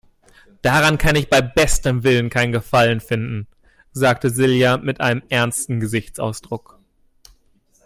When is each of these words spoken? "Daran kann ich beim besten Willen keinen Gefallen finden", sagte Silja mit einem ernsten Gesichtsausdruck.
"Daran 0.63 0.97
kann 0.97 1.15
ich 1.15 1.29
beim 1.29 1.51
besten 1.53 2.01
Willen 2.01 2.31
keinen 2.31 2.51
Gefallen 2.51 3.01
finden", 3.01 3.45
sagte 3.93 4.31
Silja 4.31 4.77
mit 4.77 4.99
einem 4.99 5.21
ernsten 5.29 5.79
Gesichtsausdruck. 5.79 6.79